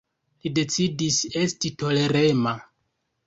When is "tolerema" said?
1.83-2.55